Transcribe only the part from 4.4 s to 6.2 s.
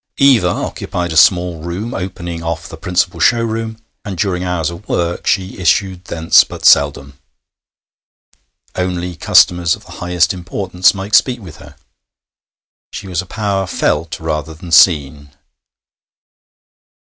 hours of work she issued